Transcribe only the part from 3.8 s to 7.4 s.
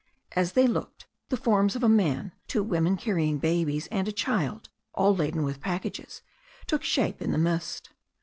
and a child— all laden with packages— took shape ia the